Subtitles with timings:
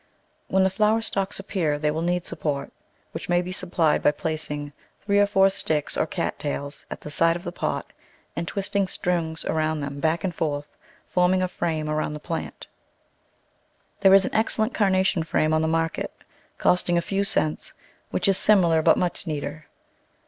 [0.47, 2.73] When the flower stalks appear they will need support,
[3.11, 4.73] which may be supplied by placing
[5.05, 7.93] three or four sticks or cat tails at the side of the pot
[8.35, 10.75] and twisting strings around them, back and forth,
[11.07, 12.65] forming a frame around the plant.
[13.99, 16.09] There is an ex cellent Carnation frame on the market,
[16.57, 17.73] costing a few cents,
[18.09, 19.67] which is similar but much neater.